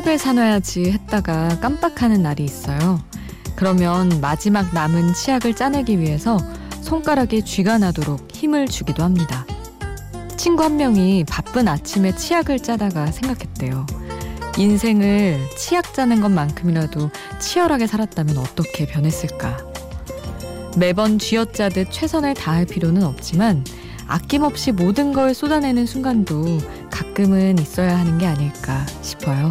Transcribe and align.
치약을 0.00 0.18
사놔야지 0.18 0.92
했다가 0.92 1.60
깜빡하는 1.60 2.22
날이 2.22 2.42
있어요. 2.42 3.02
그러면 3.54 4.08
마지막 4.22 4.72
남은 4.72 5.12
치약을 5.12 5.54
짜내기 5.54 5.98
위해서 5.98 6.38
손가락에 6.80 7.42
쥐가 7.42 7.76
나도록 7.76 8.28
힘을 8.32 8.66
주기도 8.66 9.02
합니다. 9.02 9.44
친구 10.38 10.62
한 10.64 10.78
명이 10.78 11.24
바쁜 11.28 11.68
아침에 11.68 12.14
치약을 12.14 12.60
짜다가 12.60 13.12
생각했대요. 13.12 13.84
인생을 14.56 15.38
치약 15.58 15.92
짜는 15.92 16.22
것만큼이라도 16.22 17.10
치열하게 17.38 17.86
살았다면 17.86 18.38
어떻게 18.38 18.86
변했을까? 18.86 19.58
매번 20.78 21.18
쥐어짜듯 21.18 21.92
최선을 21.92 22.32
다할 22.34 22.64
필요는 22.64 23.02
없지만 23.02 23.64
아낌없이 24.06 24.72
모든 24.72 25.12
걸 25.12 25.34
쏟아내는 25.34 25.84
순간도 25.84 26.58
가끔은 26.90 27.58
있어야 27.58 27.98
하는 27.98 28.16
게 28.16 28.26
아닐까 28.26 28.86
싶어요. 29.02 29.50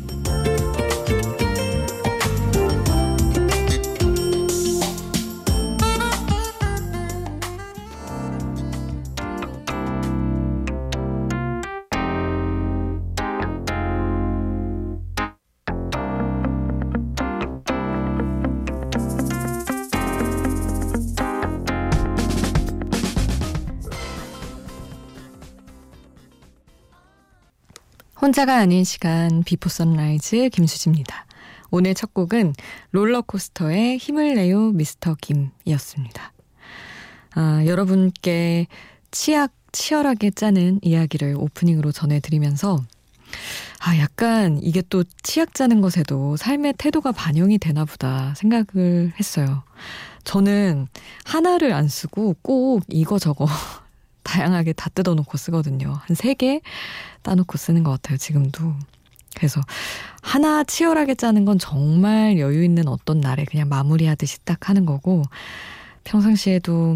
혼자가 28.21 28.57
아닌 28.57 28.83
시간 28.83 29.41
Before 29.41 29.67
Sunrise 29.67 30.49
김수지입니다. 30.49 31.25
오늘 31.71 31.95
첫 31.95 32.13
곡은 32.13 32.53
롤러코스터의 32.91 33.97
힘을 33.97 34.35
내요 34.35 34.69
미스터 34.73 35.15
김이었습니다. 35.19 36.31
아, 37.33 37.63
여러분께 37.65 38.67
치약 39.09 39.51
치열하게 39.71 40.29
짜는 40.29 40.81
이야기를 40.83 41.33
오프닝으로 41.35 41.91
전해드리면서 41.91 42.77
아, 43.79 43.97
약간 43.97 44.59
이게 44.61 44.83
또 44.87 45.03
치약 45.23 45.55
짜는 45.55 45.81
것에도 45.81 46.37
삶의 46.37 46.75
태도가 46.77 47.13
반영이 47.13 47.57
되나 47.57 47.85
보다 47.85 48.35
생각을 48.35 49.13
했어요. 49.19 49.63
저는 50.25 50.87
하나를 51.23 51.73
안 51.73 51.87
쓰고 51.87 52.35
꼭 52.43 52.83
이거 52.87 53.17
저거 53.17 53.47
다양하게 54.23 54.73
다 54.73 54.89
뜯어놓고 54.93 55.37
쓰거든요. 55.37 55.99
한 56.07 56.15
세 56.15 56.33
개 56.35 56.61
따놓고 57.23 57.57
쓰는 57.57 57.83
것 57.83 57.91
같아요, 57.91 58.17
지금도. 58.17 58.73
그래서 59.35 59.61
하나 60.21 60.63
치열하게 60.63 61.15
짜는 61.15 61.45
건 61.45 61.57
정말 61.59 62.37
여유 62.39 62.63
있는 62.63 62.87
어떤 62.87 63.21
날에 63.21 63.45
그냥 63.45 63.69
마무리하듯이 63.69 64.43
딱 64.45 64.69
하는 64.69 64.85
거고, 64.85 65.23
평상시에도 66.03 66.95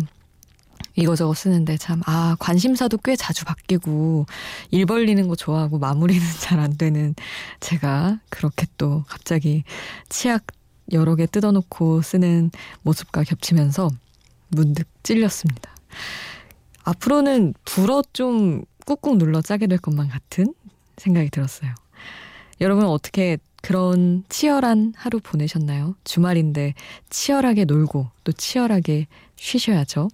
이거저거 0.96 1.34
쓰는데 1.34 1.78
참, 1.78 2.02
아, 2.06 2.36
관심사도 2.40 2.98
꽤 3.00 3.16
자주 3.16 3.46
바뀌고, 3.46 4.26
일 4.72 4.86
벌리는 4.86 5.28
거 5.28 5.36
좋아하고 5.36 5.80
마무리는 5.80 6.22
잘 6.40 6.60
안 6.60 6.78
되는 6.78 7.16
제가 7.60 8.20
그렇게 8.30 8.66
또 8.78 9.04
갑자기 9.08 9.64
치약 10.10 10.46
여러 10.94 11.16
개 11.16 11.26
뜯어놓고 11.26 12.02
쓰는 12.02 12.52
모습과 12.84 13.24
겹치면서 13.24 13.90
문득 14.50 14.88
찔렸습니다. 15.04 15.74
앞으로는 16.86 17.54
불어 17.66 18.02
좀 18.14 18.64
꾹꾹 18.86 19.18
눌러 19.18 19.42
짜게 19.42 19.68
될 19.68 19.78
것만 19.80 20.08
같은 20.08 20.54
생각이 20.98 21.30
들었어요. 21.30 21.74
여러분 22.62 22.86
어떻게 22.86 23.38
그런 23.62 24.24
치열한 24.30 24.94
하루 24.96 25.20
보내셨나요? 25.20 25.96
주말인데 26.04 26.76
치열하게 27.10 27.66
놀고 27.66 28.08
또 28.24 28.32
치열하게 28.32 29.08
쉬셔야죠. 29.36 30.10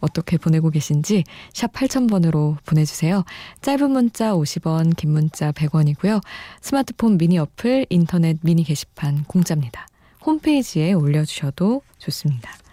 어떻게 0.00 0.38
보내고 0.38 0.70
계신지 0.70 1.24
샵 1.52 1.70
8000번으로 1.72 2.56
보내주세요. 2.64 3.24
짧은 3.60 3.90
문자 3.90 4.32
50원, 4.32 4.96
긴 4.96 5.10
문자 5.12 5.52
100원이고요. 5.52 6.22
스마트폰 6.62 7.18
미니 7.18 7.38
어플, 7.38 7.86
인터넷 7.90 8.38
미니 8.40 8.64
게시판 8.64 9.24
공짜입니다. 9.24 9.86
홈페이지에 10.24 10.94
올려주셔도 10.94 11.82
좋습니다. 11.98 12.63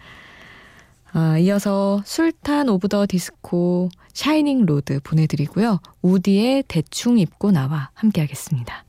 아, 1.13 1.37
이어서 1.37 2.01
술탄 2.05 2.69
오브 2.69 2.87
더 2.87 3.05
디스코 3.07 3.89
Shining 4.13 4.65
Road 4.65 4.99
보내드리고요. 5.01 5.79
우디의 6.01 6.63
대충 6.67 7.19
입고 7.19 7.51
나와 7.51 7.89
함께 7.93 8.21
하겠습니다. 8.21 8.85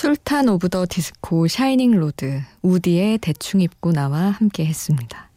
술탄 0.00 0.48
오브 0.48 0.70
더 0.70 0.86
디스코 0.88 1.46
Shining 1.46 1.90
Road 1.90 2.40
우디의 2.62 3.18
대충 3.18 3.60
입고 3.60 3.92
나와 3.92 4.30
함께 4.30 4.64
했습니다. 4.64 5.28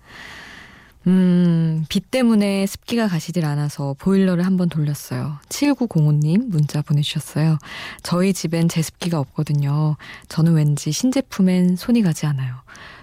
음, 1.06 1.84
비 1.90 2.00
때문에 2.00 2.66
습기가 2.66 3.09
가시질 3.09 3.44
않아서 3.44 3.94
보일러를 4.00 4.46
한번 4.46 4.69
돌렸어요. 4.69 5.38
7905님 5.50 6.46
문자 6.46 6.81
보내주셨어요. 6.81 7.57
저희 8.03 8.31
집엔 8.31 8.69
제습기가 8.69 9.19
없거든요. 9.19 9.97
저는 10.29 10.53
왠지 10.53 10.94
신제품엔 10.94 11.75
손이 11.75 12.02
가지 12.02 12.25
않아요. 12.25 12.56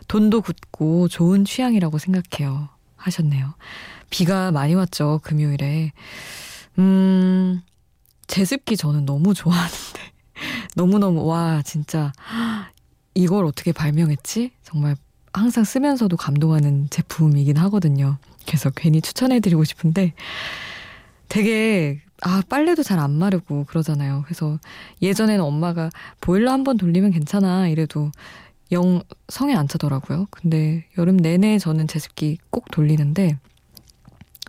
돈도 0.09 0.41
굳고 0.41 1.09
좋은 1.09 1.45
취향이라고 1.45 1.99
생각해요. 1.99 2.71
하셨네요. 2.97 3.53
비가 4.09 4.51
많이 4.51 4.73
왔죠, 4.73 5.21
금요일에. 5.23 5.93
음, 6.79 7.61
제습기 8.29 8.79
저는 8.79 9.05
너무 9.05 9.35
좋아하는데. 9.35 10.00
너무너무, 10.77 11.25
와, 11.27 11.63
진짜, 11.63 12.13
이걸 13.15 13.45
어떻게 13.45 13.73
발명했지? 13.73 14.53
정말 14.63 14.97
항상 15.33 15.65
쓰면서도 15.65 16.17
감동하는 16.17 16.89
제품이긴 16.91 17.57
하거든요. 17.57 18.19
그래서 18.47 18.71
괜히 18.71 19.01
추천해드리고 19.01 19.65
싶은데 19.65 20.15
되게 21.29 22.01
아 22.23 22.43
빨래도 22.49 22.83
잘 22.83 22.99
안 22.99 23.13
마르고 23.13 23.65
그러잖아요. 23.65 24.23
그래서 24.25 24.59
예전에는 25.03 25.45
엄마가 25.45 25.91
보일러 26.21 26.51
한 26.53 26.65
번 26.65 26.77
돌리면 26.77 27.13
괜찮아 27.13 27.69
이래도 27.69 28.11
영 28.73 29.03
성에 29.29 29.55
안 29.55 29.69
차더라고요. 29.69 30.27
근데 30.31 30.87
여름 30.99 31.17
내내 31.17 31.59
저는 31.59 31.87
제습기 31.89 32.39
꼭 32.51 32.71
돌리는데 32.71 33.39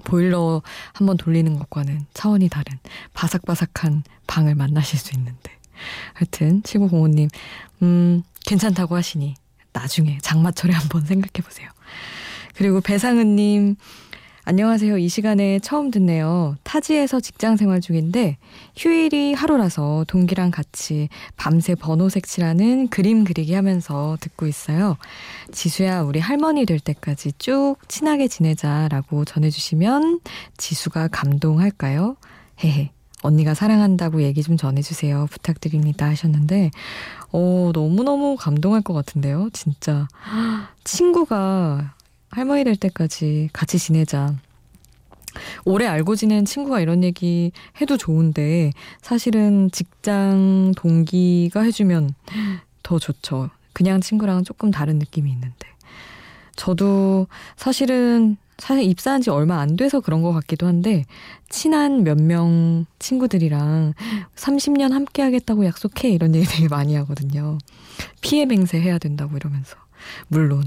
보일러 0.03 0.62
한 0.94 1.06
번 1.07 1.17
돌리는 1.17 1.57
것과는 1.59 2.06
차원이 2.13 2.50
다른 2.50 2.77
바삭바삭한 3.13 4.03
방을 4.27 4.56
만나실 4.56 4.97
수 5.00 5.15
있는데 5.15 5.51
하여튼 6.13 6.62
7905님 6.62 7.30
음 7.81 8.24
괜찮다고 8.45 8.95
하시니 8.95 9.36
나중에 9.74 10.18
장마철에 10.22 10.74
한번 10.74 11.06
생각해 11.06 11.44
보세요. 11.44 11.69
그리고 12.56 12.81
배상은님, 12.81 13.75
안녕하세요. 14.44 14.98
이 14.98 15.07
시간에 15.07 15.60
처음 15.60 15.92
듣네요. 15.92 16.56
타지에서 16.63 17.19
직장 17.19 17.57
생활 17.57 17.80
중인데 17.80 18.38
휴일이 18.75 19.33
하루라서 19.33 20.04
동기랑 20.07 20.51
같이 20.51 21.10
밤새 21.38 21.75
번호 21.75 22.10
색칠하는 22.10 22.89
그림 22.89 23.24
그리기 23.24 23.54
하면서 23.54 24.18
듣고 24.19 24.48
있어요. 24.48 24.98
지수야, 25.51 26.01
우리 26.01 26.19
할머니 26.19 26.66
될 26.66 26.80
때까지 26.80 27.34
쭉 27.38 27.75
친하게 27.88 28.27
지내자라고 28.27 29.25
전해주시면 29.25 30.22
지수가 30.57 31.10
감동할까요? 31.10 32.18
헤헤. 32.63 32.92
언니가 33.21 33.53
사랑한다고 33.53 34.23
얘기 34.23 34.44
좀 34.44 34.57
전해주세요. 34.57 35.27
부탁드립니다. 35.29 36.07
하셨는데, 36.07 36.71
어, 37.31 37.71
너무너무 37.73 38.35
감동할 38.35 38.81
것 38.81 38.94
같은데요. 38.94 39.50
진짜. 39.53 40.07
친구가 40.83 41.94
할머니 42.29 42.63
될 42.63 42.75
때까지 42.75 43.50
같이 43.53 43.77
지내자. 43.77 44.35
오래 45.63 45.85
알고 45.85 46.15
지낸 46.15 46.44
친구가 46.44 46.81
이런 46.81 47.03
얘기 47.03 47.51
해도 47.79 47.97
좋은데, 47.97 48.71
사실은 49.01 49.69
직장 49.71 50.74
동기가 50.75 51.62
해주면 51.62 52.13
더 52.83 53.00
좋죠. 53.00 53.50
그냥 53.74 54.01
친구랑은 54.01 54.44
조금 54.44 54.71
다른 54.71 55.00
느낌이 55.00 55.31
있는데. 55.31 55.67
저도 56.56 57.27
사실은 57.56 58.38
사실 58.62 58.84
입사한 58.84 59.22
지 59.22 59.31
얼마 59.31 59.60
안 59.60 59.75
돼서 59.75 60.00
그런 60.00 60.22
것 60.22 60.31
같기도 60.34 60.68
한데 60.68 61.06
친한 61.50 62.04
몇 62.04 62.18
명 62.22 62.86
친구들이랑 63.00 63.94
30년 64.36 64.92
함께 64.92 65.24
하겠다고 65.24 65.66
약속해 65.66 66.10
이런 66.10 66.36
얘기 66.36 66.46
되게 66.46 66.68
많이 66.68 66.96
하거든요. 66.96 67.58
피해 68.22 68.46
맹세 68.46 68.80
해야 68.80 69.00
된다고 69.00 69.36
이러면서 69.36 69.75
물론 70.28 70.63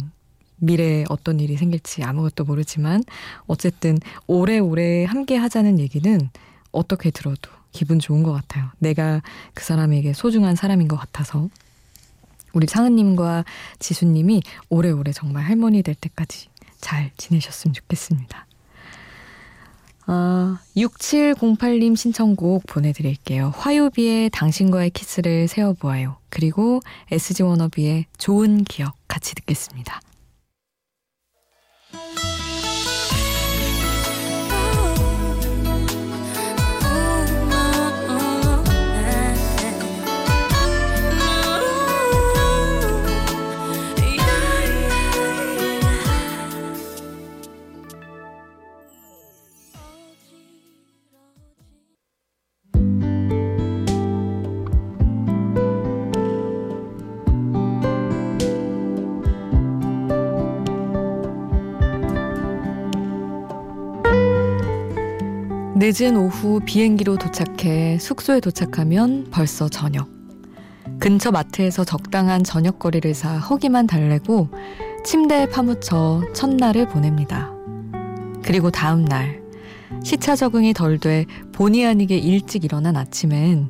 미래에 0.56 1.04
어떤 1.08 1.38
일이 1.38 1.56
생길지 1.56 2.02
아무것도 2.02 2.44
모르지만 2.44 3.04
어쨌든 3.46 3.98
오래오래 4.26 5.04
함께 5.04 5.36
하자는 5.36 5.78
얘기는 5.78 6.30
어떻게 6.72 7.10
들어도 7.12 7.50
기분 7.70 8.00
좋은 8.00 8.24
것 8.24 8.32
같아요. 8.32 8.70
내가 8.78 9.22
그 9.54 9.64
사람에게 9.64 10.12
소중한 10.14 10.56
사람인 10.56 10.88
것 10.88 10.96
같아서. 10.96 11.48
우리 12.52 12.68
상은님과 12.68 13.44
지수님이 13.80 14.42
오래오래 14.68 15.12
정말 15.12 15.42
할머니 15.44 15.82
될 15.82 15.96
때까지 15.96 16.46
잘 16.84 17.10
지내셨으면 17.16 17.72
좋겠습니다. 17.72 18.46
아, 20.06 20.58
6708님 20.76 21.96
신청곡 21.96 22.66
보내드릴게요. 22.66 23.54
화요비의 23.56 24.28
당신과의 24.30 24.90
키스를 24.90 25.48
세워보아요. 25.48 26.18
그리고 26.28 26.80
SG 27.10 27.42
워너비의 27.42 28.04
좋은 28.18 28.64
기억 28.64 28.94
같이 29.08 29.34
듣겠습니다. 29.34 30.02
늦은 65.86 66.16
오후 66.16 66.60
비행기로 66.64 67.18
도착해 67.18 67.98
숙소에 67.98 68.40
도착하면 68.40 69.26
벌써 69.30 69.68
저녁. 69.68 70.08
근처 70.98 71.30
마트에서 71.30 71.84
적당한 71.84 72.42
저녁거리를 72.42 73.12
사 73.12 73.36
허기만 73.36 73.86
달래고 73.86 74.48
침대에 75.04 75.44
파묻혀 75.50 76.22
첫날을 76.32 76.88
보냅니다. 76.88 77.52
그리고 78.42 78.70
다음 78.70 79.04
날 79.04 79.42
시차 80.02 80.36
적응이 80.36 80.72
덜 80.72 80.98
돼 80.98 81.26
본의 81.52 81.84
아니게 81.84 82.16
일찍 82.16 82.64
일어난 82.64 82.96
아침엔 82.96 83.68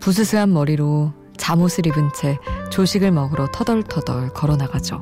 부스스한 0.00 0.52
머리로 0.52 1.12
잠옷을 1.36 1.86
입은 1.86 2.10
채 2.12 2.38
조식을 2.72 3.12
먹으러 3.12 3.46
터덜터덜 3.52 4.30
걸어 4.30 4.56
나가죠. 4.56 5.00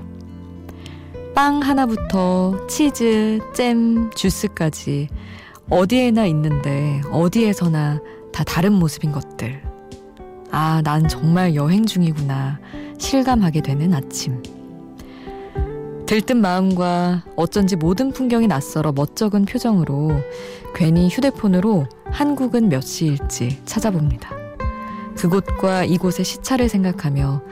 빵 1.35 1.63
하나부터 1.63 2.67
치즈, 2.67 3.39
잼, 3.55 4.11
주스까지 4.11 5.09
어디에나 5.71 6.27
있는데 6.27 7.01
어디에서나 7.13 8.01
다 8.33 8.45
다른 8.45 8.73
모습인 8.73 9.13
것들. 9.13 9.63
아, 10.51 10.83
난 10.83 11.07
정말 11.07 11.55
여행 11.55 11.87
중이구나. 11.87 12.59
실감하게 12.99 13.63
되는 13.63 13.95
아침. 13.95 14.43
들뜬 16.07 16.39
마음과 16.39 17.25
어쩐지 17.37 17.77
모든 17.77 18.11
풍경이 18.11 18.49
낯설어 18.49 18.91
멋쩍은 18.91 19.45
표정으로 19.45 20.11
괜히 20.75 21.09
휴대폰으로 21.09 21.87
한국은 22.07 22.69
몇 22.69 22.81
시일지 22.81 23.61
찾아봅니다. 23.65 24.31
그곳과 25.17 25.85
이곳의 25.85 26.25
시차를 26.25 26.69
생각하며 26.69 27.43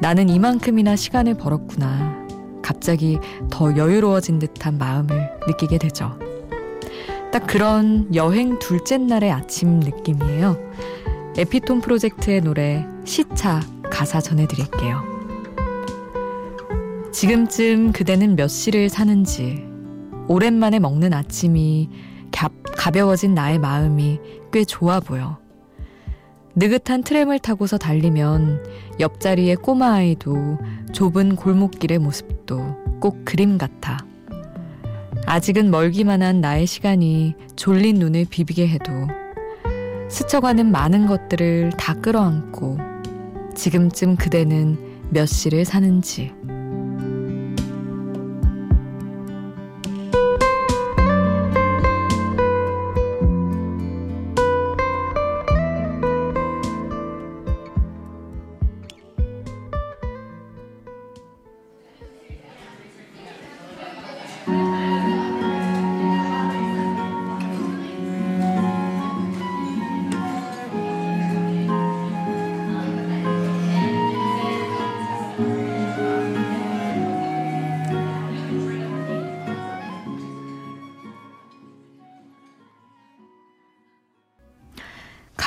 나는 0.00 0.28
이만큼이나 0.28 0.96
시간을 0.96 1.34
벌었구나. 1.34 2.18
갑자기 2.62 3.20
더 3.48 3.76
여유로워진 3.76 4.40
듯한 4.40 4.76
마음을 4.76 5.30
느끼게 5.46 5.78
되죠. 5.78 6.18
딱 7.32 7.46
그런 7.46 8.12
여행 8.14 8.58
둘째 8.58 8.98
날의 8.98 9.30
아침 9.30 9.80
느낌이에요. 9.80 10.56
에피톤 11.36 11.80
프로젝트의 11.80 12.40
노래 12.40 12.84
시차 13.04 13.60
가사 13.90 14.20
전해드릴게요. 14.20 15.04
지금쯤 17.12 17.92
그대는 17.92 18.34
몇 18.34 18.48
시를 18.48 18.88
사는지 18.88 19.64
오랜만에 20.26 20.78
먹는 20.78 21.12
아침이 21.12 21.88
가, 22.32 22.48
가벼워진 22.76 23.34
나의 23.34 23.58
마음이 23.58 24.18
꽤 24.52 24.64
좋아 24.64 25.00
보여. 25.00 25.38
느긋한 26.56 27.04
트램을 27.04 27.38
타고서 27.38 27.78
달리면 27.78 28.64
옆자리의 28.98 29.56
꼬마 29.56 29.94
아이도 29.94 30.58
좁은 30.92 31.36
골목길의 31.36 31.98
모습도 31.98 32.98
꼭 33.00 33.24
그림 33.24 33.56
같아. 33.56 34.04
아직은 35.26 35.70
멀기만 35.70 36.22
한 36.22 36.40
나의 36.40 36.66
시간이 36.66 37.34
졸린 37.56 37.96
눈을 37.96 38.26
비비게 38.28 38.68
해도 38.68 38.92
스쳐가는 40.08 40.70
많은 40.70 41.06
것들을 41.06 41.70
다 41.78 41.94
끌어안고 41.94 42.78
지금쯤 43.54 44.16
그대는 44.16 44.78
몇 45.10 45.26
시를 45.26 45.64
사는지 45.64 46.32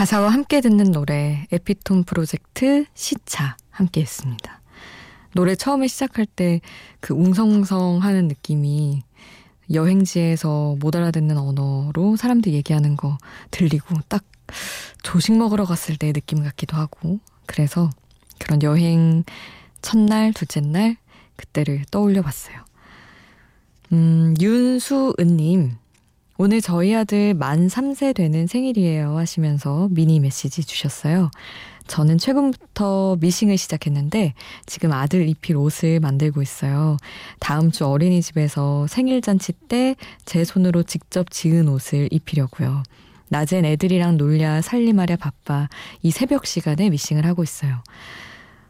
가사와 0.04 0.34
함께 0.34 0.60
듣는 0.60 0.92
노래 0.92 1.48
에피톤 1.50 2.04
프로젝트 2.04 2.84
시차 2.94 3.56
함께 3.70 4.02
했습니다. 4.02 4.60
노래 5.34 5.56
처음에 5.56 5.88
시작할 5.88 6.26
때 6.26 6.60
그 7.00 7.14
웅성웅성 7.14 8.00
하는 8.00 8.28
느낌이 8.28 9.02
여행지에서 9.72 10.76
못 10.82 10.94
알아듣는 10.98 11.38
언어로 11.38 12.18
사람들 12.18 12.52
얘기하는 12.52 12.98
거 12.98 13.18
들리고 13.50 13.96
딱 14.10 14.26
조식 15.04 15.38
먹으러 15.38 15.64
갔을 15.64 15.96
때의 15.96 16.12
느낌 16.12 16.44
같기도 16.44 16.76
하고 16.76 17.20
그래서 17.46 17.90
그런 18.40 18.62
여행 18.62 19.24
첫날, 19.82 20.34
둘째 20.34 20.60
날 20.60 20.98
그때를 21.38 21.86
떠올려 21.92 22.22
봤어요. 22.22 22.58
음, 23.94 24.34
윤수은님. 24.42 25.78
오늘 26.38 26.62
저희 26.62 26.96
아들 26.96 27.34
만 27.34 27.68
3세 27.68 28.16
되는 28.16 28.48
생일이에요 28.48 29.18
하시면서 29.18 29.88
미니 29.92 30.20
메시지 30.20 30.64
주셨어요. 30.64 31.30
저는 31.88 32.18
최근부터 32.18 33.18
미싱을 33.20 33.58
시작했는데 33.58 34.34
지금 34.66 34.94
아들 34.94 35.28
입힐 35.28 35.58
옷을 35.58 36.00
만들고 36.00 36.42
있어요. 36.42 36.98
다음 37.40 37.72
주 37.72 37.86
어린이집에서 37.86 38.88
생일 38.88 39.22
잔치 39.22 39.52
때 39.54 39.96
제 40.26 40.44
손으로 40.44 40.84
직접 40.84 41.30
지은 41.30 41.68
옷을 41.68 42.08
입히려고요. 42.12 42.84
낮엔 43.30 43.66
애들이랑 43.66 44.18
놀랴 44.18 44.62
살림하랴 44.62 45.18
바빠 45.18 45.68
이 46.02 46.12
새벽 46.12 46.46
시간에 46.46 46.90
미싱을 46.90 47.26
하고 47.26 47.44
있어요. 47.44 47.84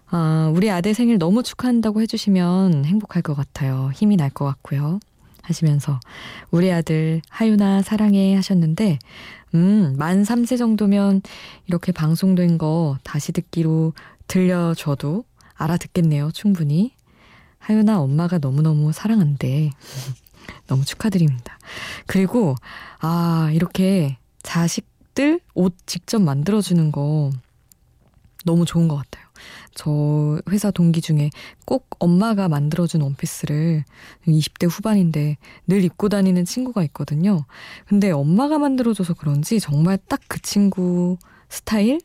아, 0.07 0.51
우리 0.55 0.69
아들 0.69 0.93
생일 0.93 1.17
너무 1.17 1.43
축하한다고 1.43 2.01
해주시면 2.01 2.85
행복할 2.85 3.21
것 3.21 3.35
같아요. 3.35 3.91
힘이 3.93 4.15
날 4.17 4.29
것 4.29 4.45
같고요. 4.45 4.99
하시면서 5.43 5.99
우리 6.49 6.71
아들 6.71 7.21
하유나 7.29 7.81
사랑해 7.81 8.35
하셨는데 8.35 8.97
음, 9.53 9.95
만 9.97 10.23
3세 10.23 10.57
정도면 10.57 11.21
이렇게 11.67 11.91
방송된 11.91 12.57
거 12.57 12.97
다시 13.03 13.31
듣기로 13.31 13.93
들려줘도 14.27 15.25
알아듣겠네요. 15.53 16.31
충분히. 16.31 16.95
하유나 17.59 18.01
엄마가 18.01 18.39
너무너무 18.39 18.91
사랑한대. 18.91 19.69
너무 20.67 20.83
축하드립니다. 20.83 21.57
그리고 22.07 22.55
아, 22.99 23.49
이렇게 23.53 24.17
자식들 24.41 25.39
옷 25.53 25.75
직접 25.85 26.21
만들어 26.21 26.61
주는 26.61 26.91
거 26.91 27.29
너무 28.43 28.65
좋은 28.65 28.87
것 28.87 28.95
같아요. 28.95 29.25
저 29.75 30.39
회사 30.49 30.71
동기 30.71 31.01
중에 31.01 31.29
꼭 31.65 31.87
엄마가 31.99 32.49
만들어준 32.49 33.01
원피스를 33.01 33.83
20대 34.27 34.67
후반인데 34.69 35.37
늘 35.67 35.83
입고 35.83 36.09
다니는 36.09 36.45
친구가 36.45 36.83
있거든요. 36.85 37.45
근데 37.87 38.11
엄마가 38.11 38.57
만들어줘서 38.59 39.13
그런지 39.13 39.59
정말 39.59 39.97
딱 40.07 40.19
그 40.27 40.41
친구 40.41 41.17
스타일? 41.49 41.99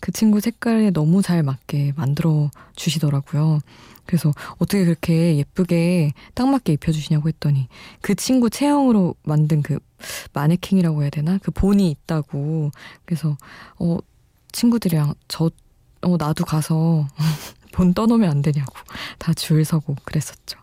그 0.00 0.12
친구 0.12 0.40
색깔에 0.40 0.90
너무 0.90 1.22
잘 1.22 1.42
맞게 1.42 1.94
만들어 1.96 2.50
주시더라고요. 2.76 3.60
그래서 4.04 4.32
어떻게 4.58 4.84
그렇게 4.84 5.36
예쁘게 5.36 6.12
딱 6.34 6.48
맞게 6.48 6.74
입혀주시냐고 6.74 7.28
했더니 7.28 7.68
그 8.02 8.14
친구 8.14 8.50
체형으로 8.50 9.14
만든 9.22 9.62
그 9.62 9.78
마네킹이라고 10.34 11.02
해야 11.02 11.10
되나? 11.10 11.38
그 11.38 11.50
본이 11.50 11.90
있다고. 11.90 12.70
그래서, 13.06 13.36
어, 13.78 13.98
친구들이랑 14.52 15.14
저, 15.28 15.50
어, 16.02 16.16
나도 16.16 16.44
가서 16.44 17.06
본 17.72 17.94
떠놓으면 17.94 18.28
안 18.30 18.42
되냐고 18.42 18.74
다 19.18 19.32
줄 19.34 19.64
서고 19.64 19.96
그랬었죠. 20.04 20.58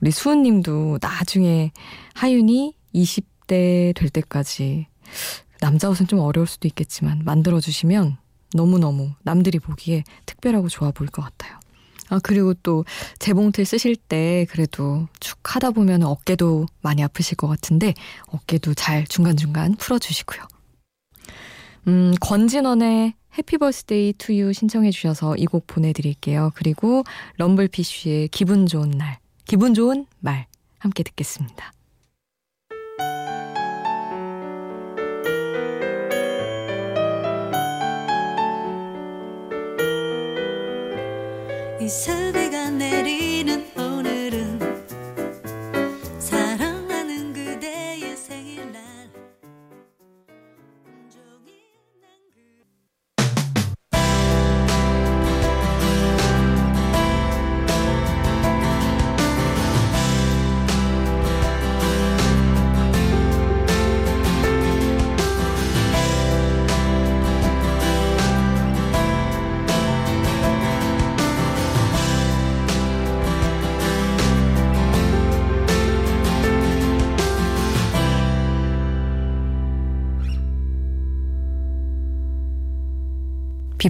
우리 0.00 0.10
수은 0.10 0.42
님도 0.42 0.98
나중에 1.00 1.72
하윤이 2.14 2.74
20대 2.94 3.94
될 3.94 4.08
때까지 4.10 4.86
남자 5.60 5.88
옷은 5.88 6.06
좀 6.06 6.20
어려울 6.20 6.46
수도 6.46 6.68
있겠지만 6.68 7.22
만들어주시면 7.24 8.16
너무너무 8.54 9.10
남들이 9.22 9.58
보기에 9.58 10.04
특별하고 10.24 10.68
좋아 10.68 10.90
보일 10.90 11.10
것 11.10 11.22
같아요. 11.22 11.58
아, 12.08 12.20
그리고 12.22 12.54
또 12.54 12.84
재봉틀 13.18 13.64
쓰실 13.64 13.96
때 13.96 14.46
그래도 14.50 15.08
쭉 15.18 15.38
하다 15.42 15.72
보면 15.72 16.04
어깨도 16.04 16.66
많이 16.80 17.02
아프실 17.02 17.36
것 17.36 17.48
같은데 17.48 17.94
어깨도 18.28 18.74
잘 18.74 19.06
중간중간 19.06 19.74
풀어주시고요. 19.74 20.40
음, 21.88 22.14
권진원의 22.20 23.14
해피 23.38 23.58
버스데이 23.58 24.14
투유 24.14 24.52
신청해 24.52 24.90
주셔서 24.90 25.36
이 25.36 25.46
곡 25.46 25.66
보내드릴게요. 25.66 26.50
그리고 26.54 27.04
럼블피쉬의 27.38 28.28
기분 28.28 28.66
좋은 28.66 28.90
날, 28.90 29.18
기분 29.44 29.74
좋은 29.74 30.06
말 30.20 30.46
함께 30.78 31.02
듣겠습니다. 31.02 31.72
이 41.80 41.88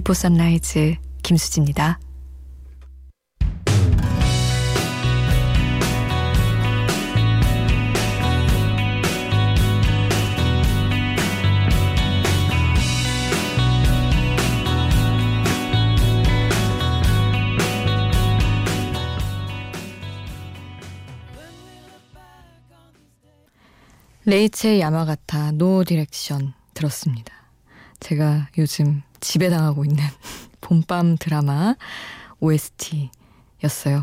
비포 0.07 0.13
선라이즈 0.13 0.95
김수지입니다. 1.21 1.99
레이첼 24.23 24.79
야마가타 24.79 25.51
노 25.51 25.83
디렉션 25.83 26.53
들었습니다. 26.73 27.33
제가 27.99 28.47
요즘 28.57 29.01
지배당하고 29.19 29.85
있는 29.85 30.03
봄밤 30.61 31.17
드라마 31.17 31.75
OST였어요. 32.39 34.01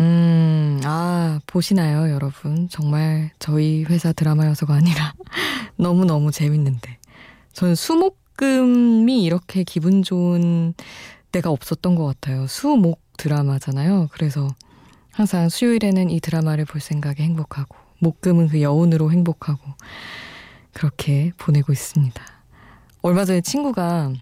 음, 0.00 0.80
아, 0.84 1.40
보시나요, 1.46 2.10
여러분? 2.12 2.68
정말 2.68 3.30
저희 3.38 3.84
회사 3.84 4.12
드라마여서가 4.12 4.74
아니라 4.74 5.14
너무너무 5.76 6.30
재밌는데. 6.30 6.98
저는 7.52 7.74
수목금이 7.74 9.22
이렇게 9.22 9.64
기분 9.64 10.02
좋은 10.02 10.74
때가 11.32 11.50
없었던 11.50 11.94
것 11.94 12.04
같아요. 12.04 12.46
수목 12.46 13.00
드라마잖아요. 13.16 14.08
그래서 14.12 14.48
항상 15.12 15.48
수요일에는 15.48 16.10
이 16.10 16.20
드라마를 16.20 16.66
볼 16.66 16.82
생각에 16.82 17.16
행복하고, 17.20 17.74
목금은 18.00 18.48
그 18.48 18.60
여운으로 18.60 19.10
행복하고, 19.10 19.62
그렇게 20.74 21.32
보내고 21.38 21.72
있습니다. 21.72 22.35
얼마 23.02 23.24
전에 23.24 23.40
친구가 23.40 24.12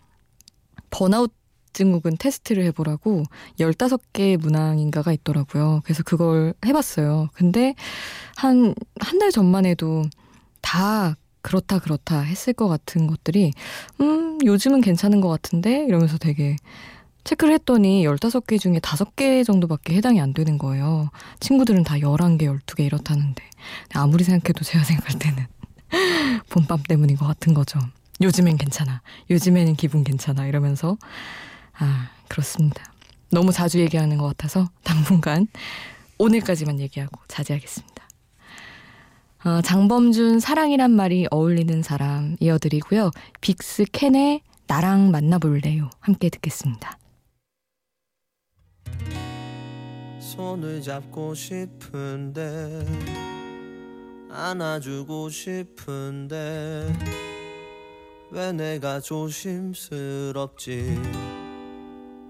번아웃 0.91 1.33
증후군 1.73 2.17
테스트를 2.19 2.63
해보라고 2.67 3.25
15개 3.59 4.37
문항인가가 4.37 5.13
있더라고요. 5.13 5.81
그래서 5.85 6.03
그걸 6.05 6.55
해봤어요. 6.65 7.31
근데 7.35 7.75
한, 8.37 8.75
한 9.01 9.19
달 9.19 9.31
전만 9.33 9.67
해도 9.67 10.05
다 10.63 11.17
그렇다, 11.43 11.79
그렇다 11.81 12.21
했을 12.21 12.53
것 12.53 12.69
같은 12.69 13.07
것들이, 13.07 13.53
음, 14.01 14.39
요즘은 14.45 14.81
괜찮은 14.83 15.21
것 15.21 15.29
같은데? 15.29 15.85
이러면서 15.85 16.17
되게 16.17 16.57
체크를 17.25 17.55
했더니 17.55 18.05
15개 18.05 18.59
중에 18.61 18.79
5개 18.79 19.45
정도밖에 19.45 19.95
해당이 19.97 20.21
안 20.21 20.33
되는 20.33 20.57
거예요. 20.59 21.11
친구들은 21.41 21.83
다 21.85 21.97
11개, 21.97 22.43
12개 22.43 22.85
이렇다는데. 22.85 23.43
아무리 23.95 24.25
생각해도 24.25 24.65
제가 24.65 24.85
생각할 24.85 25.19
때는 25.19 25.47
봄밤 26.51 26.83
때문인 26.89 27.17
것 27.17 27.27
같은 27.27 27.53
거죠. 27.53 27.79
요즘엔 28.21 28.57
괜찮아. 28.57 29.03
요즘에는 29.31 29.75
기분 29.77 30.05
괜찮아. 30.05 30.47
이러면서, 30.47 30.97
아, 31.79 32.11
그렇습니다. 32.29 32.85
너무 33.31 33.53
자주 33.53 33.81
얘기하는 33.81 34.17
것 34.17 34.27
같아서 34.29 34.69
당분간 34.85 35.49
오늘까지만 36.19 36.81
얘기하고 36.81 37.21
자제하겠습니다. 37.27 37.95
어, 39.45 39.61
장범준 39.61 40.41
사랑이란 40.41 40.93
말이 40.93 41.27
어울리는 41.31 41.83
사람 41.83 42.37
이어드리고요. 42.41 43.11
빅스 43.41 43.85
캔의 43.93 44.41
나랑 44.67 45.11
만나볼래요. 45.11 45.91
함께 46.01 46.31
듣겠습니다. 46.31 46.99
손을 50.19 50.81
잡고 50.81 51.35
싶은데 51.35 52.87
안아주고 54.31 55.29
싶은데 55.29 56.93
왜 58.35 58.51
내가 58.51 58.99
조심스럽지 58.99 61.01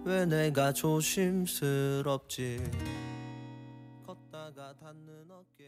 왜 0.04 0.26
내가 0.26 0.70
조심스럽지 0.70 2.62
걷다가 4.06 4.75
닿는 4.78 5.30
어깨 5.30 5.64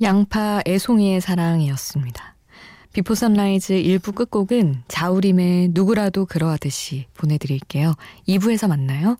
양파 0.00 0.62
애송이의 0.66 1.20
사랑이었습니다. 1.20 2.36
Before 2.94 3.14
Sunrise 3.14 3.74
1부 3.74 4.14
끝곡은 4.14 4.84
자우림의 4.88 5.72
누구라도 5.72 6.24
그러하듯이 6.24 7.06
보내드릴게요. 7.12 7.92
2부에서 8.26 8.66
만나요. 8.66 9.18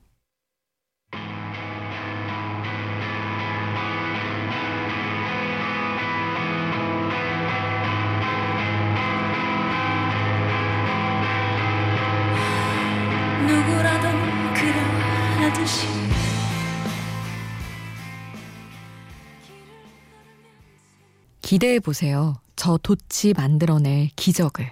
기대해 21.50 21.80
보세요. 21.80 22.37
저 22.54 22.78
도치 22.78 23.35
만들어낼 23.37 24.11
기적을. 24.14 24.71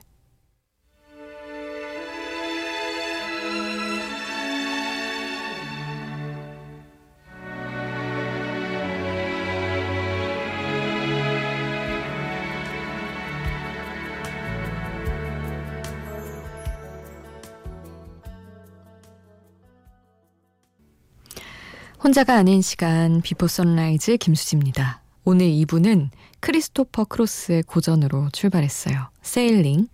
혼자가 22.08 22.36
아닌 22.36 22.62
시간 22.62 23.20
비포 23.20 23.46
선라이즈 23.46 24.16
김수지입니다. 24.16 25.02
오늘 25.24 25.48
2부는 25.48 26.08
크리스토퍼 26.40 27.04
크로스의 27.04 27.64
고전으로 27.64 28.30
출발했어요. 28.32 29.10
Sailing. 29.20 29.88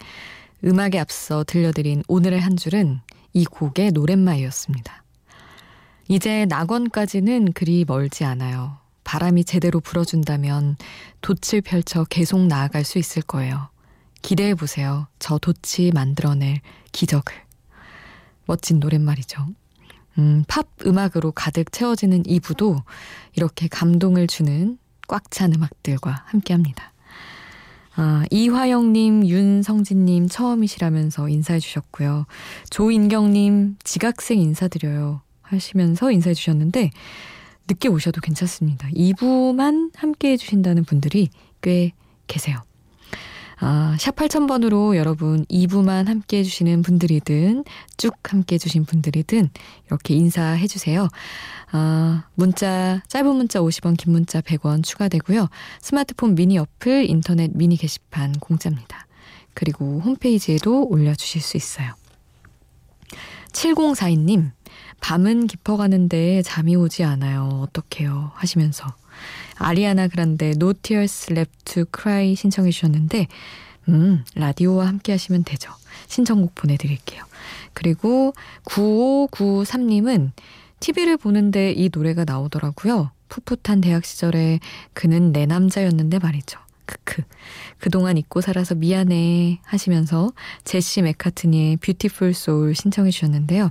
음악에 0.64 1.00
앞서 1.00 1.42
들려드린 1.42 2.04
오늘의 2.06 2.40
한 2.40 2.56
줄은 2.56 3.00
이 3.32 3.44
곡의 3.44 3.90
노랫말이었습니다. 3.90 5.02
이제 6.06 6.46
낙원까지는 6.46 7.52
그리 7.52 7.84
멀지 7.84 8.24
않아요. 8.24 8.78
바람이 9.02 9.42
제대로 9.42 9.80
불어준다면 9.80 10.76
돛을 11.20 11.62
펼쳐 11.62 12.04
계속 12.04 12.46
나아갈 12.46 12.84
수 12.84 13.00
있을 13.00 13.22
거예요. 13.22 13.70
기대해 14.22 14.54
보세요. 14.54 15.08
저 15.18 15.36
돛이 15.38 15.90
만들어낼 15.90 16.60
기적을. 16.92 17.34
멋진 18.46 18.78
노랫말이죠. 18.78 19.48
음, 20.18 20.44
팝 20.48 20.66
음악으로 20.86 21.32
가득 21.32 21.72
채워지는 21.72 22.22
2부도 22.24 22.82
이렇게 23.36 23.68
감동을 23.68 24.26
주는 24.26 24.78
꽉 25.08 25.30
찬 25.30 25.52
음악들과 25.54 26.24
함께 26.26 26.54
합니다. 26.54 26.92
아, 27.96 28.24
이화영님, 28.30 29.26
윤성진님 29.26 30.28
처음이시라면서 30.28 31.28
인사해 31.28 31.60
주셨고요. 31.60 32.26
조인경님, 32.70 33.76
지각생 33.84 34.40
인사드려요. 34.40 35.20
하시면서 35.42 36.10
인사해 36.10 36.34
주셨는데, 36.34 36.90
늦게 37.68 37.88
오셔도 37.88 38.20
괜찮습니다. 38.20 38.88
2부만 38.88 39.90
함께 39.94 40.32
해주신다는 40.32 40.84
분들이 40.84 41.28
꽤 41.62 41.92
계세요. 42.26 42.62
아, 43.66 43.96
샵 43.98 44.14
8000번으로 44.16 44.94
여러분 44.94 45.46
2부만 45.46 46.04
함께 46.04 46.40
해주시는 46.40 46.82
분들이든 46.82 47.64
쭉 47.96 48.12
함께 48.24 48.56
해주신 48.56 48.84
분들이든 48.84 49.48
이렇게 49.86 50.12
인사해주세요. 50.12 51.08
아, 51.72 52.24
문자, 52.34 53.00
짧은 53.08 53.34
문자 53.34 53.60
50원, 53.60 53.96
긴 53.96 54.12
문자 54.12 54.42
100원 54.42 54.84
추가되고요. 54.84 55.48
스마트폰 55.80 56.34
미니 56.34 56.58
어플, 56.58 57.08
인터넷 57.08 57.52
미니 57.54 57.78
게시판 57.78 58.32
공짜입니다. 58.34 59.06
그리고 59.54 59.98
홈페이지에도 60.04 60.86
올려주실 60.86 61.40
수 61.40 61.56
있어요. 61.56 61.94
7042님, 63.52 64.50
밤은 65.00 65.46
깊어가는데 65.46 66.42
잠이 66.42 66.76
오지 66.76 67.02
않아요. 67.04 67.62
어떡해요. 67.62 68.32
하시면서 68.34 68.94
아리아나 69.56 70.08
그란데 70.08 70.50
No 70.50 70.72
Tears 70.74 71.32
Left 71.32 71.52
to 71.64 71.84
Cry 71.94 72.34
신청해 72.34 72.70
주셨는데 72.70 73.28
음, 73.88 74.24
라디오와 74.34 74.86
함께 74.86 75.12
하시면 75.12 75.44
되죠. 75.44 75.70
신청곡 76.06 76.54
보내드릴게요. 76.54 77.24
그리고 77.72 78.32
9593님은 78.64 80.30
TV를 80.80 81.16
보는데 81.16 81.72
이 81.72 81.90
노래가 81.92 82.24
나오더라고요. 82.24 83.10
풋풋한 83.28 83.80
대학 83.80 84.04
시절에 84.04 84.60
그는 84.92 85.32
내 85.32 85.46
남자였는데 85.46 86.18
말이죠. 86.18 86.58
크크. 86.86 87.22
그동안 87.78 88.16
잊고 88.18 88.40
살아서 88.40 88.74
미안해 88.74 89.60
하시면서 89.64 90.32
제시 90.64 91.02
맥카트니의 91.02 91.78
Beautiful 91.78 92.34
Soul 92.34 92.74
신청해 92.74 93.10
주셨는데요. 93.10 93.70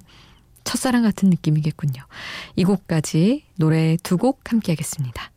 첫사랑 0.63 1.03
같은 1.03 1.29
느낌이겠군요. 1.29 2.01
이 2.55 2.63
곡까지 2.63 3.43
노래 3.57 3.97
두 4.01 4.17
곡 4.17 4.51
함께 4.51 4.71
하겠습니다. 4.71 5.32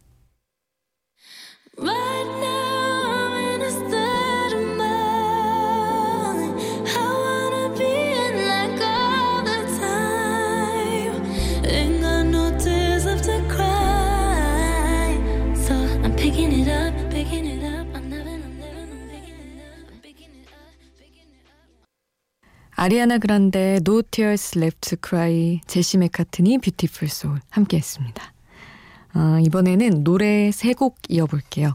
아리아나 22.78 23.18
그란데 23.18 23.80
No 23.84 24.02
Tears 24.02 24.56
Left 24.56 24.90
to 24.90 24.98
Cry. 25.04 25.60
제시 25.66 25.98
맥카트니 25.98 26.58
Beautiful 26.59 27.09
Soul 27.09 27.40
함께 27.50 27.78
했습니다. 27.78 28.36
아, 29.18 29.40
이번에는 29.42 30.05
노래 30.05 30.50
세 30.52 30.74
곡 30.74 30.98
이어볼게요. 31.09 31.72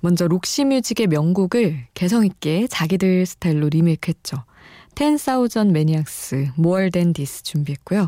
먼저 0.00 0.28
록시 0.28 0.64
뮤직의 0.64 1.08
명곡을 1.08 1.86
개성있게 1.94 2.68
자기들 2.68 3.26
스타일로 3.26 3.68
리메이크했죠. 3.70 4.44
텐 4.94 5.12
사우전드 5.12 5.72
매니악스, 5.72 6.52
More 6.58 6.90
Than 6.90 7.12
This 7.14 7.42
준비했고요. 7.42 8.06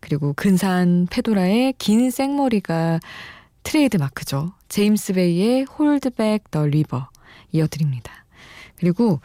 그리고 0.00 0.32
근사한 0.34 1.08
페도라에 1.10 1.74
긴 1.78 2.10
생머리가 2.10 3.00
트레이드 3.62 3.98
마크죠. 3.98 4.52
제임스 4.68 5.12
베이의 5.14 5.66
Hold 5.78 6.10
Back 6.10 6.44
the 6.50 6.66
River 6.66 7.04
이어드립니다. 7.52 8.24
그리고 8.76 9.20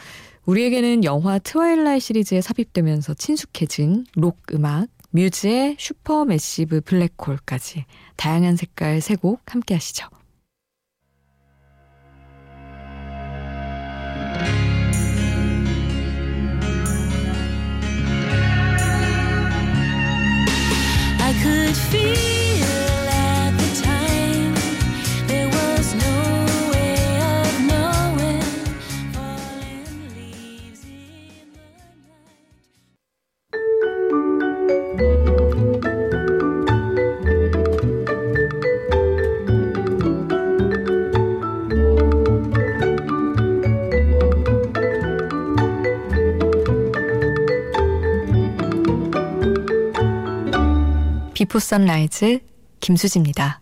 우리에게는 0.46 1.06
영화 1.06 1.40
트와일라이 1.40 2.00
시리즈에 2.02 2.42
삽입되면서 2.42 3.14
친숙해진 3.14 4.06
록 4.16 4.42
음악, 4.54 4.88
뮤즈의 5.12 5.76
슈퍼 5.78 6.26
매시브 6.26 6.82
블랙홀까지 6.82 7.86
다양한 8.16 8.56
색깔 8.56 9.02
세 9.02 9.16
곡 9.16 9.42
함께 9.54 9.74
하시죠. 9.76 10.08
비포 51.52 51.60
선라이즈 51.60 52.40
김수지입니다. 52.80 53.60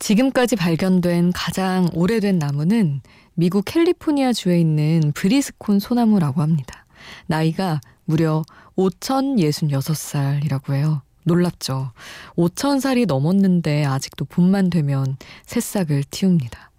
지금까지 0.00 0.56
발견된 0.56 1.30
가장 1.32 1.88
오래된 1.94 2.40
나무는 2.40 3.00
미국 3.34 3.64
캘리포니아 3.64 4.32
주에 4.32 4.58
있는 4.58 5.12
브리슬콘 5.14 5.78
소나무라고 5.78 6.42
합니다. 6.42 6.84
나이가 7.26 7.80
무려 8.06 8.42
5,066살이라고 8.76 10.74
해요. 10.74 11.02
놀랍죠? 11.22 11.92
5,000살이 12.34 13.06
넘었는데 13.06 13.84
아직도 13.84 14.24
봄만 14.24 14.70
되면 14.70 15.16
새싹을 15.46 16.02
틔웁니다. 16.10 16.72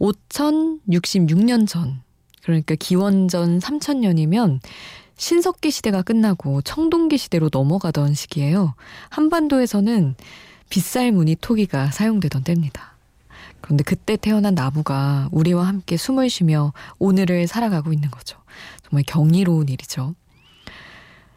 5,066년 0.00 1.68
전, 1.68 2.02
그러니까 2.42 2.74
기원전 2.74 3.60
3,000년이면 3.60 4.58
신석기 5.16 5.70
시대가 5.70 6.02
끝나고 6.02 6.62
청동기 6.62 7.16
시대로 7.18 7.48
넘어가던 7.50 8.14
시기예요. 8.14 8.74
한반도에서는 9.08 10.14
빗살 10.68 11.12
무늬 11.12 11.36
토기가 11.36 11.90
사용되던 11.90 12.44
때입니다. 12.44 12.96
그런데 13.60 13.82
그때 13.82 14.16
태어난 14.16 14.54
나무가 14.54 15.28
우리와 15.32 15.66
함께 15.66 15.96
숨을 15.96 16.28
쉬며 16.28 16.72
오늘을 16.98 17.46
살아가고 17.46 17.92
있는 17.92 18.10
거죠. 18.10 18.38
정말 18.82 19.04
경이로운 19.06 19.68
일이죠. 19.68 20.14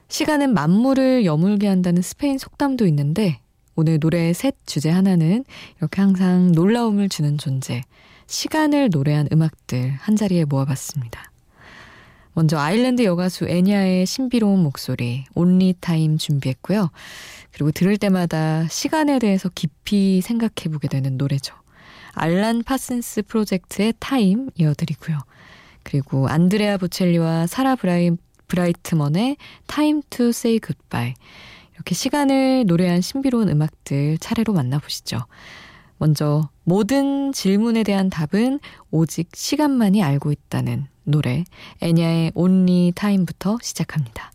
시간은 0.10 0.54
만물을 0.54 1.26
여물게 1.26 1.68
한다는 1.68 2.02
스페인 2.02 2.38
속담도 2.38 2.86
있는데 2.88 3.39
오늘 3.76 3.98
노래의 4.00 4.34
셋 4.34 4.56
주제 4.65 4.89
하나는 4.89 5.46
이렇게 5.78 6.02
항상 6.02 6.52
놀라움을 6.52 7.08
주는 7.08 7.38
존재, 7.38 7.84
시간을 8.28 8.89
노래한 8.92 9.30
음악들 9.32 9.92
한 9.92 10.15
자리에 10.15 10.46
모아봤습니다. 10.46 11.29
먼저 12.39 12.58
아일랜드 12.58 13.04
여가수 13.04 13.49
엔야의 13.49 14.06
신비로운 14.06 14.63
목소리 14.63 15.25
Only 15.36 15.75
Time 15.78 16.17
준비했고요. 16.17 16.89
그리고 17.52 17.71
들을 17.71 17.97
때마다 17.97 18.65
시간에 18.69 19.19
대해서 19.19 19.49
깊이 19.54 20.21
생각해 20.21 20.71
보게 20.71 20.88
되는 20.88 21.17
노래죠. 21.17 21.54
알란 22.13 22.63
파슨스 22.63 23.23
프로젝트의 23.23 23.93
Time 23.99 24.52
이어드리고요. 24.56 25.17
그리고 25.84 26.30
안드레아 26.30 26.78
보첼리와 26.78 27.45
사라 27.45 27.75
브라이, 27.75 28.12
브라이트먼의 28.47 29.36
Time 29.67 30.02
to 30.10 30.32
Say 30.32 30.60
Goodbye 30.60 31.15
이렇게 31.73 31.93
시간을 31.93 32.63
노래한 32.67 33.02
신비로운 33.02 33.49
음악들 33.49 34.17
차례로 34.17 34.54
만나보시죠. 34.54 35.25
먼저 35.97 36.47
모든 36.63 37.34
질문에 37.34 37.84
대한 37.84 38.10
답은 38.10 38.62
오직 38.91 39.28
시간만이 39.36 40.02
알고 40.02 40.32
있다는 40.32 40.88
노래 41.10 41.43
애냐의 41.82 42.32
온리 42.36 42.91
타임부터 42.95 43.58
시작합니다. 43.62 44.32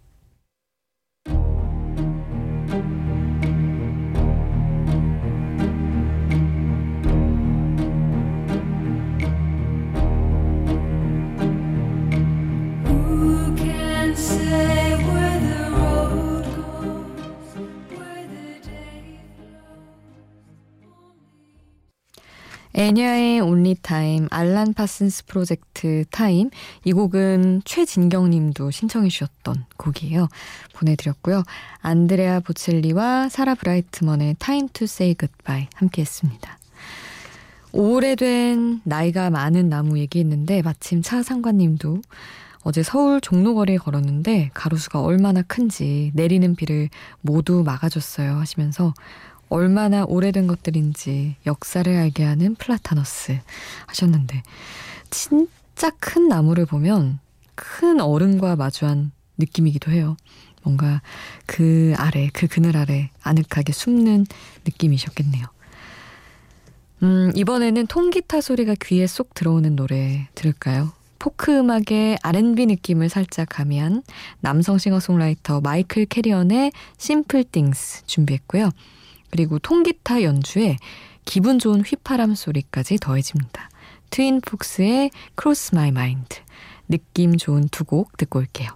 엔야의 22.76 23.40
Only 23.40 23.76
Time, 23.80 24.26
알란 24.30 24.74
파슨스 24.74 25.26
프로젝트 25.26 26.04
Time. 26.10 26.50
이 26.84 26.92
곡은 26.92 27.62
최진경 27.64 28.30
님도 28.30 28.72
신청해 28.72 29.08
주셨던 29.08 29.66
곡이에요. 29.76 30.28
보내드렸고요. 30.74 31.44
안드레아 31.82 32.40
보첼리와 32.40 33.28
사라 33.28 33.54
브라이트먼의 33.54 34.36
Time 34.40 34.68
to 34.72 34.88
Say 34.88 35.14
Goodbye 35.14 35.68
함께 35.74 36.02
했습니다. 36.02 36.58
오래된 37.70 38.80
나이가 38.84 39.30
많은 39.30 39.68
나무 39.68 39.98
얘기했는데 39.98 40.62
마침 40.62 41.02
차 41.02 41.22
상관님도 41.22 42.02
어제 42.62 42.82
서울 42.82 43.20
종로거리에 43.20 43.76
걸었는데 43.76 44.50
가로수가 44.54 45.00
얼마나 45.02 45.42
큰지 45.42 46.12
내리는 46.14 46.56
비를 46.56 46.88
모두 47.20 47.62
막아줬어요 47.64 48.36
하시면서 48.36 48.94
얼마나 49.54 50.04
오래된 50.04 50.48
것들인지 50.48 51.36
역사를 51.46 51.96
알게 51.96 52.24
하는 52.24 52.56
플라타너스 52.56 53.38
하셨는데 53.86 54.42
진짜 55.10 55.90
큰 56.00 56.26
나무를 56.26 56.66
보면 56.66 57.20
큰 57.54 58.00
어른과 58.00 58.56
마주한 58.56 59.12
느낌이기도 59.38 59.92
해요. 59.92 60.16
뭔가 60.64 61.02
그 61.46 61.94
아래, 61.98 62.30
그 62.32 62.48
그늘 62.48 62.76
아래 62.76 63.10
아늑하게 63.22 63.72
숨는 63.72 64.26
느낌이셨겠네요. 64.64 65.46
음, 67.04 67.30
이번에는 67.36 67.86
통기타 67.86 68.40
소리가 68.40 68.74
귀에 68.82 69.06
쏙 69.06 69.34
들어오는 69.34 69.76
노래 69.76 70.26
들을까요? 70.34 70.90
포크 71.20 71.56
음악에 71.56 72.18
R&B 72.22 72.66
느낌을 72.66 73.08
살짝 73.08 73.50
가미한 73.50 74.02
남성 74.40 74.78
싱어송라이터 74.78 75.60
마이클 75.60 76.06
캐리언의 76.06 76.72
Simple 76.98 77.44
Things 77.52 78.04
준비했고요. 78.06 78.70
그리고 79.34 79.58
통기타 79.58 80.22
연주에 80.22 80.76
기분 81.24 81.58
좋은 81.58 81.80
휘파람 81.80 82.36
소리까지 82.36 82.98
더해집니다. 82.98 83.68
트윈 84.10 84.40
포크스의 84.42 85.10
Cross 85.34 85.74
My 85.74 85.90
Mind 85.90 86.36
느낌 86.88 87.36
좋은 87.36 87.68
두 87.68 87.82
곡 87.84 88.16
듣고 88.16 88.38
올게요. 88.38 88.70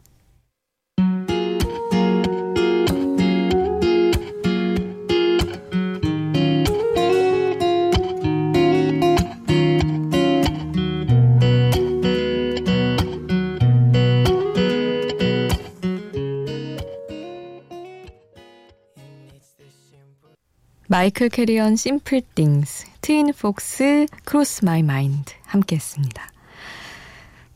마이클 20.99 21.29
캐리언 21.29 21.77
Simple 21.77 22.23
Things, 22.35 22.87
트윈 23.03 23.33
포크스 23.35 24.07
Cross 24.25 24.65
My 24.65 24.83
Mind 24.83 25.33
함께 25.45 25.77
했습니다. 25.77 26.29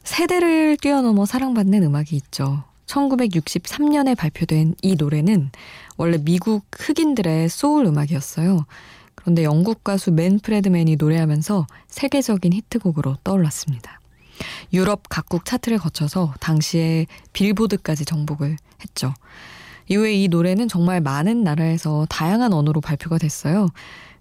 세대를 0.04 0.76
뛰어넘어 0.76 1.26
사랑받는 1.26 1.82
음악이 1.82 2.14
있죠. 2.14 2.62
1963년에 2.86 4.16
발표된 4.16 4.76
이 4.80 4.94
노래는 4.94 5.50
원래 5.96 6.18
미국 6.18 6.66
흑인들의 6.70 7.48
소울 7.48 7.86
음악이었어요. 7.86 8.64
그런데 9.16 9.42
영국 9.42 9.82
가수 9.82 10.12
맨프레드 10.12 10.38
맨이 10.38 10.94
노래하면서 10.94 11.66
세계적인 11.88 12.52
히트곡으로 12.52 13.16
떠올랐습니다. 13.24 14.00
유럽 14.72 15.08
각국 15.08 15.44
차트를 15.44 15.78
거쳐서 15.78 16.32
당시에 16.38 17.06
빌보드까지 17.32 18.04
정복을 18.04 18.56
했죠. 18.82 19.12
이후에 19.92 20.14
이 20.14 20.28
노래는 20.28 20.68
정말 20.68 21.00
많은 21.00 21.44
나라에서 21.44 22.06
다양한 22.08 22.52
언어로 22.52 22.80
발표가 22.80 23.18
됐어요. 23.18 23.68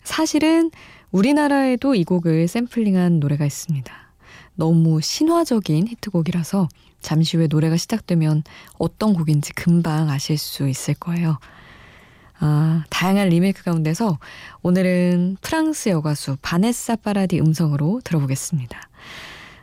사실은 0.04 0.70
우리나라에도 1.12 1.96
이 1.96 2.04
곡을 2.04 2.48
샘플링한 2.48 3.20
노래가 3.20 3.46
있습니다. 3.46 3.94
너무 4.56 5.02
신화적인 5.02 5.88
히트곡이라서 5.88 6.68
잠시 7.00 7.38
후에 7.38 7.48
노래가 7.48 7.78
시작되면 7.78 8.44
어떤 8.78 9.14
곡인지 9.14 9.54
금방 9.54 10.10
아실 10.10 10.38
수 10.38 10.68
있을 10.68 10.94
거예요. 10.94 11.40
아, 12.40 12.84
다양한 12.90 13.30
리메이크 13.30 13.64
가운데서 13.64 14.20
오늘은 14.64 15.38
프랑스 15.42 15.90
여가수 15.90 16.38
바네사 16.42 16.98
파라디 16.98 17.40
음성으로 17.40 18.02
들어보겠습니다. 18.04 18.80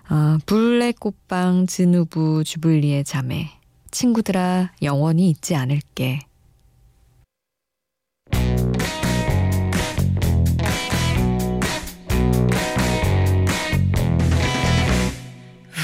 아, 0.09 0.39
블랙 0.47 1.01
꽃빵 1.01 1.67
진우부 1.67 2.45
주블리의 2.45 3.05
자매 3.05 3.58
친구들아, 3.91 4.73
영원히 4.83 5.31
잊지 5.31 5.55
않을게. 5.55 6.21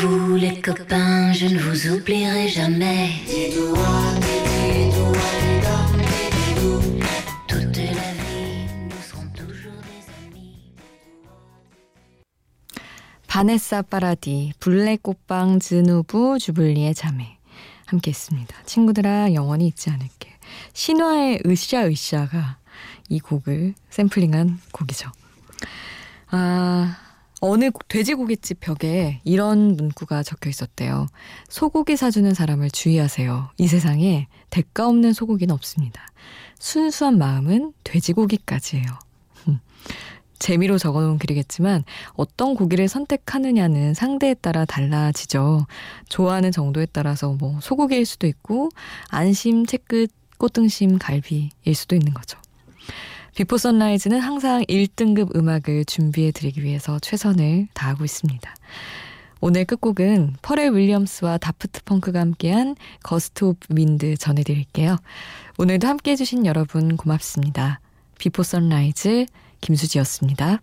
Vous 0.04 0.36
les 0.36 0.60
copains, 0.60 1.32
je 1.32 1.46
ne 1.46 1.58
vous 1.58 1.86
oublierai 1.88 2.48
jamais. 2.48 3.10
바네사 13.34 13.82
파라디, 13.82 14.52
블랙 14.60 15.02
꽃빵 15.02 15.58
즈누부 15.58 16.38
주블리의 16.38 16.94
자매. 16.94 17.33
함께 17.86 18.10
했습니다. 18.10 18.56
친구들아 18.64 19.34
영원히 19.34 19.66
잊지 19.66 19.90
않을게. 19.90 20.30
신화의 20.72 21.40
으쌰으쌰가 21.46 22.58
이 23.08 23.20
곡을 23.20 23.74
샘플링한 23.90 24.60
곡이죠. 24.72 25.10
아, 26.30 26.96
어느 27.40 27.70
돼지고기집 27.88 28.60
벽에 28.60 29.20
이런 29.24 29.76
문구가 29.76 30.22
적혀 30.22 30.48
있었대요. 30.48 31.06
소고기 31.48 31.96
사주는 31.96 32.32
사람을 32.32 32.70
주의하세요. 32.70 33.50
이 33.58 33.66
세상에 33.68 34.28
대가 34.50 34.88
없는 34.88 35.12
소고기는 35.12 35.54
없습니다. 35.54 36.06
순수한 36.58 37.18
마음은 37.18 37.74
돼지고기까지예요. 37.84 38.86
재미로 40.38 40.78
적어놓은 40.78 41.18
글이겠지만 41.18 41.84
어떤 42.14 42.54
고기를 42.54 42.88
선택하느냐는 42.88 43.94
상대에 43.94 44.34
따라 44.34 44.64
달라지죠. 44.64 45.66
좋아하는 46.08 46.52
정도에 46.52 46.86
따라서 46.92 47.32
뭐 47.32 47.58
소고기일 47.60 48.06
수도 48.06 48.26
있고 48.26 48.70
안심, 49.08 49.66
채끝, 49.66 50.10
꽃등심, 50.38 50.98
갈비일 50.98 51.74
수도 51.74 51.96
있는 51.96 52.12
거죠. 52.12 52.38
비포 53.34 53.58
선라이즈는 53.58 54.20
항상 54.20 54.62
1등급 54.64 55.34
음악을 55.34 55.84
준비해 55.86 56.30
드리기 56.30 56.62
위해서 56.62 56.98
최선을 57.00 57.68
다하고 57.74 58.04
있습니다. 58.04 58.54
오늘 59.40 59.64
끝곡은 59.64 60.36
퍼렐 60.40 60.74
윌리엄스와 60.74 61.38
다프트 61.38 61.82
펑크가 61.84 62.20
함께한 62.20 62.76
Gust 63.02 63.44
of 63.44 63.58
Wind 63.70 64.16
전해드릴게요. 64.16 64.96
오늘도 65.58 65.86
함께 65.86 66.12
해주신 66.12 66.46
여러분 66.46 66.96
고맙습니다. 66.96 67.80
비포 68.18 68.42
선라이즈 68.42 69.26
김수지였습니다. 69.64 70.60